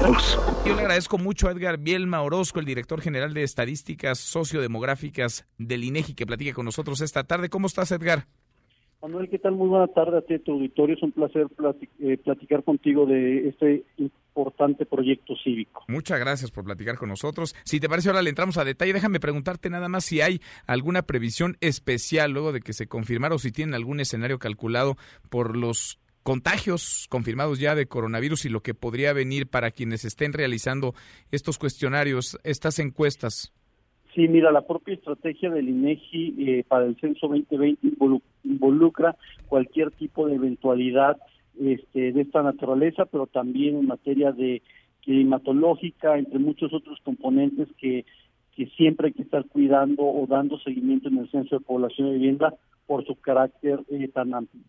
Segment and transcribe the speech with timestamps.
[0.00, 5.82] Yo le agradezco mucho a Edgar Bielma Orozco, el director general de Estadísticas Sociodemográficas del
[5.82, 7.48] INEGI, que platique con nosotros esta tarde.
[7.48, 8.26] ¿Cómo estás, Edgar?
[9.02, 9.52] Manuel, ¿qué tal?
[9.52, 10.94] Muy buena tarde a ti, tu auditorio.
[10.94, 11.48] Es un placer
[12.00, 15.84] eh, platicar contigo de este importante proyecto cívico.
[15.88, 17.56] Muchas gracias por platicar con nosotros.
[17.64, 18.92] Si te parece, ahora le entramos a detalle.
[18.92, 23.38] Déjame preguntarte nada más si hay alguna previsión especial luego de que se confirmara o
[23.38, 24.96] si tienen algún escenario calculado
[25.28, 25.98] por los
[26.28, 30.92] contagios confirmados ya de coronavirus y lo que podría venir para quienes estén realizando
[31.32, 33.50] estos cuestionarios, estas encuestas.
[34.14, 37.96] Sí, mira, la propia estrategia del INEGI eh, para el censo 2020
[38.44, 41.16] involucra cualquier tipo de eventualidad
[41.58, 44.60] este, de esta naturaleza, pero también en materia de
[45.04, 48.04] climatológica, entre muchos otros componentes que,
[48.76, 52.54] siempre hay que estar cuidando o dando seguimiento en el censo de población y vivienda
[52.86, 54.60] por su carácter eh, tan amplio.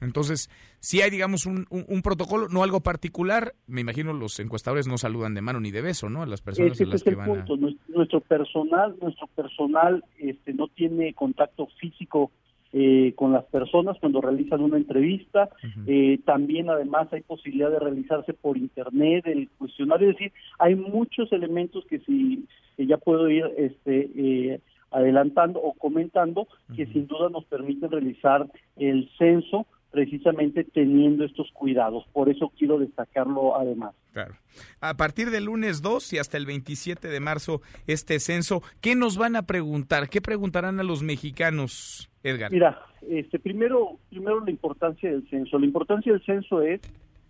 [0.00, 4.98] Entonces, si hay, digamos, un, un, protocolo, no algo particular, me imagino los encuestadores no
[4.98, 6.22] saludan de mano ni de beso, ¿no?
[6.22, 7.44] A las personas las que van
[7.88, 12.30] Nuestro personal, nuestro personal este, no tiene contacto físico
[12.72, 15.48] eh, con las personas cuando realizan una entrevista.
[15.86, 20.10] eh, también, además, hay posibilidad de realizarse por internet el cuestionario.
[20.10, 24.60] Es decir, hay muchos elementos que si ya puedo ir este, eh,
[24.90, 29.66] adelantando o comentando que sin duda nos permiten realizar el censo
[29.96, 32.04] precisamente teniendo estos cuidados.
[32.12, 33.94] Por eso quiero destacarlo además.
[34.12, 34.34] Claro.
[34.82, 39.16] A partir del lunes 2 y hasta el 27 de marzo, este censo, ¿qué nos
[39.16, 40.10] van a preguntar?
[40.10, 42.52] ¿Qué preguntarán a los mexicanos, Edgar?
[42.52, 45.58] Mira, este, primero, primero la importancia del censo.
[45.58, 46.82] La importancia del censo es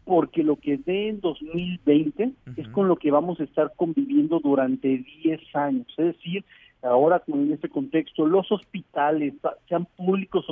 [0.04, 5.04] porque lo que dé en 2020 es con lo que vamos a estar conviviendo durante
[5.22, 5.86] 10 años.
[5.98, 6.44] Es decir,
[6.82, 9.34] ahora en este contexto, los hospitales,
[9.68, 10.44] sean públicos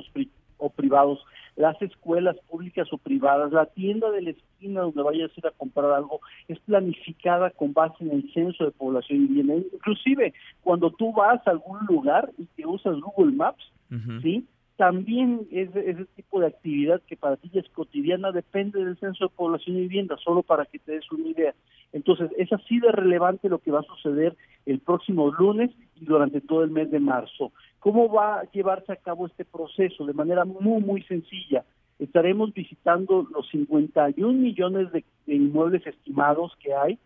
[0.64, 1.24] o privados,
[1.56, 5.50] las escuelas públicas o privadas, la tienda de la esquina donde vayas a ir a
[5.52, 9.54] comprar algo, es planificada con base en el censo de población y vivienda.
[9.72, 13.64] Inclusive, cuando tú vas a algún lugar y que usas Google Maps,
[14.22, 14.44] ¿sí?
[14.76, 19.34] También ese, ese tipo de actividad que para ti es cotidiana depende del censo de
[19.34, 21.54] población y vivienda, solo para que te des una idea.
[21.92, 24.36] Entonces, es así de relevante lo que va a suceder
[24.66, 27.52] el próximo lunes y durante todo el mes de marzo.
[27.78, 30.04] ¿Cómo va a llevarse a cabo este proceso?
[30.04, 31.64] De manera muy, muy sencilla.
[32.00, 36.98] Estaremos visitando los 51 millones de, inmuebles estimados que hay.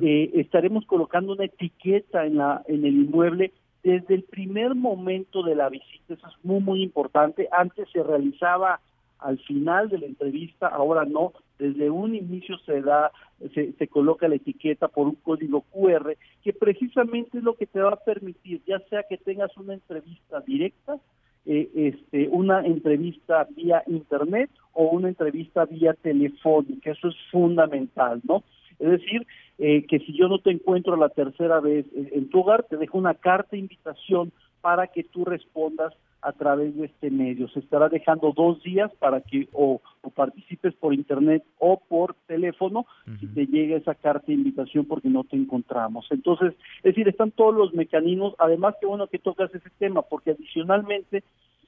[0.00, 3.52] eh, estaremos colocando una etiqueta en, la, en el inmueble
[3.82, 6.14] desde el primer momento de la visita.
[6.14, 7.48] Eso es muy, muy importante.
[7.52, 8.80] Antes se realizaba
[9.18, 13.12] al final de la entrevista, ahora no, desde un inicio se da,
[13.54, 17.80] se, se, coloca la etiqueta por un código QR, que precisamente es lo que te
[17.80, 20.98] va a permitir, ya sea que tengas una entrevista directa,
[21.46, 28.42] eh, este, una entrevista vía internet o una entrevista vía telefónica, eso es fundamental, ¿no?
[28.80, 29.26] Es decir,
[29.58, 32.98] eh, que si yo no te encuentro la tercera vez en tu hogar, te dejo
[32.98, 37.48] una carta de invitación para que tú respondas a través de este medio.
[37.48, 39.80] Se estará dejando dos días para que o,
[40.14, 42.86] participes por internet o por teléfono
[43.18, 46.06] si te llega esa carta de invitación porque no te encontramos.
[46.10, 48.34] Entonces, es decir, están todos los mecanismos.
[48.38, 51.22] Además, qué bueno que tocas ese tema porque adicionalmente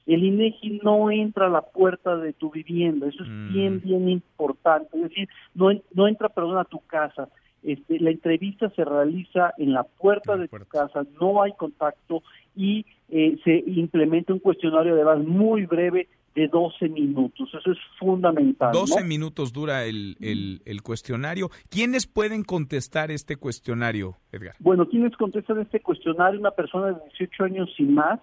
[0.05, 3.07] el INEGI no entra a la puerta de tu vivienda.
[3.07, 4.97] Eso es bien, bien importante.
[4.97, 7.29] Es decir, no, no entra, perdón, a tu casa.
[7.63, 12.21] Este, la entrevista se realiza en la puerta de tu casa, no hay contacto
[12.55, 17.49] y eh, se implementa un cuestionario de muy breve de 12 minutos.
[17.53, 18.71] Eso es fundamental.
[18.73, 21.49] 12 minutos dura el, el, el, cuestionario.
[21.69, 24.55] ¿Quiénes pueden contestar este cuestionario, Edgar?
[24.59, 26.39] Bueno, ¿quiénes contestan este cuestionario?
[26.39, 28.19] Una persona de 18 años y más,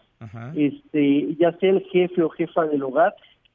[0.56, 3.14] este, ya sea el jefe o jefa del hogar,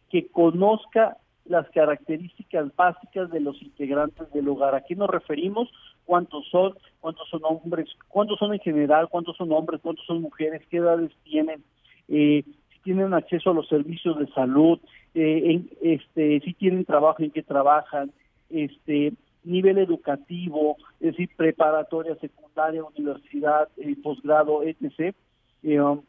[0.09, 4.73] que conozca las características básicas de los integrantes del hogar.
[4.73, 5.69] ¿A qué nos referimos?
[6.05, 6.75] ¿Cuántos son?
[6.99, 7.89] ¿Cuántos son hombres?
[8.07, 9.09] ¿Cuántos son en general?
[9.09, 9.81] ¿Cuántos son hombres?
[9.81, 10.63] ¿Cuántos son mujeres?
[10.69, 11.63] ¿Qué edades tienen?
[12.07, 12.43] Eh,
[12.85, 14.79] tienen acceso a los servicios de salud,
[15.15, 18.11] eh, en, este, si tienen trabajo, en qué trabajan,
[18.51, 19.11] este,
[19.43, 25.15] nivel educativo, es decir, preparatoria, secundaria, universidad, eh, posgrado, etc.
[25.63, 26.03] Um,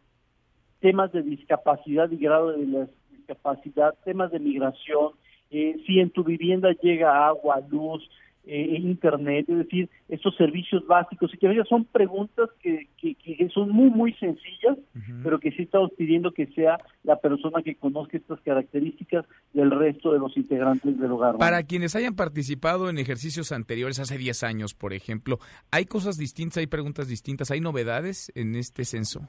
[0.80, 5.12] temas de discapacidad y grado de discapacidad, temas de migración,
[5.50, 8.06] eh, si en tu vivienda llega agua, luz,
[8.46, 13.48] eh, internet, es decir, estos servicios básicos, y que a son preguntas que, que, que,
[13.48, 15.22] son muy, muy sencillas, uh -huh.
[15.24, 20.12] pero que sí estamos pidiendo que sea la persona que conozca estas características del resto
[20.12, 21.36] de los integrantes del hogar.
[21.38, 25.38] Para quienes hayan participado en ejercicios anteriores, hace 10 años, por ejemplo,
[25.70, 29.28] ¿hay cosas distintas, hay preguntas distintas, hay novedades en este censo?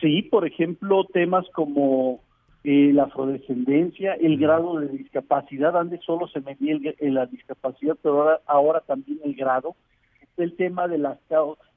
[0.00, 2.20] Sí, por ejemplo, temas como
[2.64, 8.22] eh, la afrodescendencia, el grado de discapacidad, antes solo se medía el, la discapacidad, pero
[8.22, 9.74] ahora, ahora también el grado,
[10.36, 11.18] el tema de la,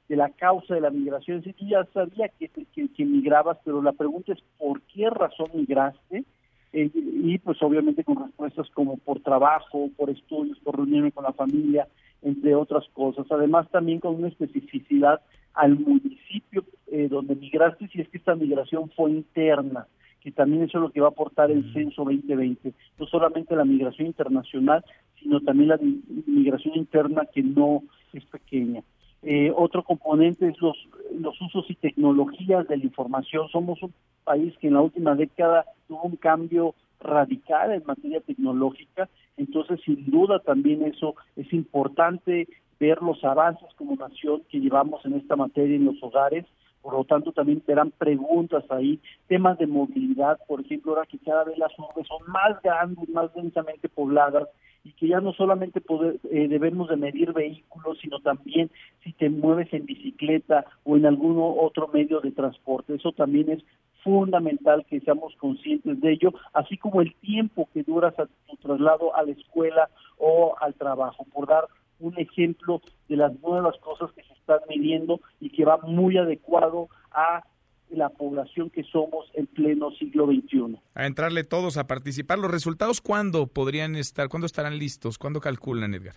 [0.08, 3.92] de la causa de la migración, sí, tú ya sabía que, que, migrabas, pero la
[3.92, 6.24] pregunta es ¿por qué razón migraste?
[6.72, 11.32] Eh, y pues obviamente con respuestas como por trabajo, por estudios, por reunirme con la
[11.32, 11.88] familia,
[12.22, 13.26] entre otras cosas.
[13.30, 15.20] Además también con una especificidad
[15.54, 19.88] al municipio eh, donde migraste, si es que esta migración fue interna
[20.26, 23.64] que también eso es lo que va a aportar el censo 2020, no solamente la
[23.64, 24.84] migración internacional,
[25.22, 25.78] sino también la
[26.26, 28.82] migración interna que no es pequeña.
[29.22, 30.76] Eh, otro componente es los,
[31.16, 33.48] los usos y tecnologías de la información.
[33.50, 33.94] Somos un
[34.24, 40.10] país que en la última década tuvo un cambio radical en materia tecnológica, entonces sin
[40.10, 42.48] duda también eso es importante
[42.80, 46.46] ver los avances como nación que llevamos en esta materia en los hogares
[46.86, 51.18] por lo tanto también te dan preguntas ahí, temas de movilidad, por ejemplo, ahora que
[51.18, 54.48] cada vez las urbes son más grandes, más densamente pobladas,
[54.84, 58.70] y que ya no solamente poder, eh, debemos de medir vehículos, sino también
[59.02, 62.94] si te mueves en bicicleta o en algún otro medio de transporte.
[62.94, 63.64] Eso también es
[64.04, 69.12] fundamental que seamos conscientes de ello, así como el tiempo que duras a tu traslado
[69.16, 71.64] a la escuela o al trabajo, por dar
[71.98, 77.44] un ejemplo de las nuevas cosas que están midiendo y que va muy adecuado a
[77.90, 80.76] la población que somos en pleno siglo XXI.
[80.94, 82.38] A entrarle todos a participar.
[82.38, 85.18] ¿Los resultados cuándo podrían estar, cuándo estarán listos?
[85.18, 86.16] ¿Cuándo calculan, Edgar?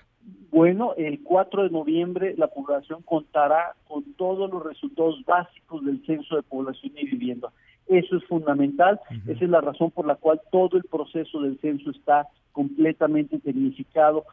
[0.52, 6.36] Bueno, el 4 de noviembre la población contará con todos los resultados básicos del Censo
[6.36, 7.52] de Población y Vivienda.
[7.90, 11.90] Eso es fundamental, esa es la razón por la cual todo el proceso del censo
[11.90, 14.26] está completamente tecnificado,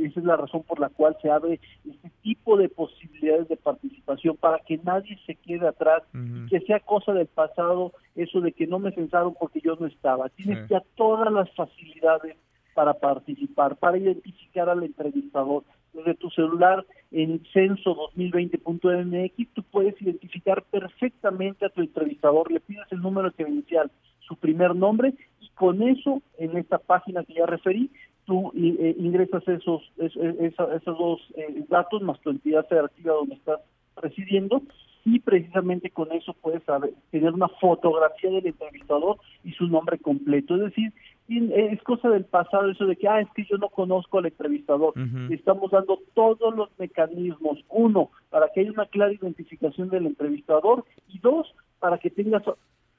[0.00, 4.36] esa es la razón por la cual se abre este tipo de posibilidades de participación
[4.36, 6.02] para que nadie se quede atrás,
[6.50, 10.28] que sea cosa del pasado eso de que no me censaron porque yo no estaba.
[10.30, 12.36] Tienes ya todas las facilidades
[12.74, 21.66] para participar, para identificar al entrevistador, desde tu celular en censo2020.mx, tú puedes identificar perfectamente
[21.66, 23.90] a tu entrevistador, le pides el número credencial,
[24.20, 27.90] su primer nombre, y con eso, en esta página que ya referí,
[28.26, 33.60] tú eh, ingresas esos, esos, dos eh, datos más tu entidad federativa donde estás
[33.96, 34.62] residiendo,
[35.04, 36.62] y precisamente con eso puedes
[37.10, 40.56] tener una fotografía del entrevistador y su nombre completo.
[40.56, 40.92] Es decir,
[41.38, 44.94] es cosa del pasado eso de que, ah, es que yo no conozco al entrevistador.
[45.30, 51.18] Estamos dando todos los mecanismos, uno, para que haya una clara identificación del entrevistador y
[51.20, 51.46] dos,
[51.78, 52.42] para que tengas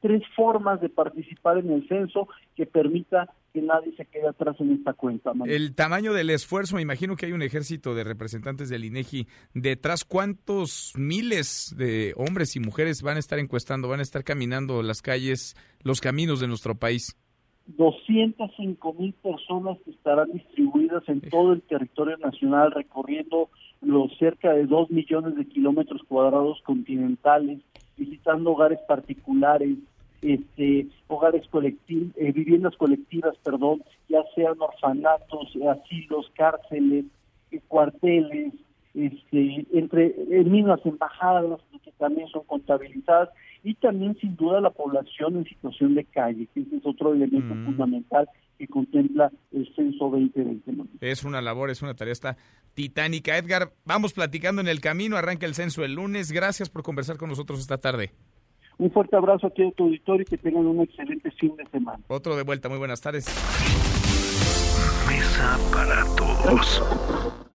[0.01, 4.71] tres formas de participar en el censo que permita que nadie se quede atrás en
[4.71, 5.31] esta cuenta.
[5.45, 10.03] El tamaño del esfuerzo, me imagino que hay un ejército de representantes del INEGI detrás.
[10.03, 15.01] ¿Cuántos miles de hombres y mujeres van a estar encuestando, van a estar caminando las
[15.01, 17.17] calles, los caminos de nuestro país?
[17.67, 23.49] 205 mil personas que estarán distribuidas en todo el territorio nacional, recorriendo
[23.81, 27.59] los cerca de 2 millones de kilómetros cuadrados continentales,
[27.97, 29.77] visitando hogares particulares,
[30.21, 37.05] este, hogares colectivos, eh, viviendas colectivas, perdón, ya sean orfanatos, asilos, cárceles,
[37.51, 38.53] eh, cuarteles,
[38.93, 43.29] este, entre en mismas embajadas que también son contabilizadas
[43.63, 47.53] y también sin duda la población en situación de calle, que ese es otro elemento
[47.53, 47.65] mm.
[47.65, 48.27] fundamental
[48.57, 50.87] que contempla el censo 2020.
[51.01, 52.37] Es una labor, es una tarea esta
[52.73, 53.37] titánica.
[53.37, 56.31] Edgar, vamos platicando en el camino, arranca el censo el lunes.
[56.31, 58.11] Gracias por conversar con nosotros esta tarde.
[58.77, 61.99] Un fuerte abrazo aquí a tu auditorio y que tengan un excelente fin de semana.
[62.07, 63.27] Otro de vuelta, muy buenas tardes.
[65.07, 67.41] Mesa para todos.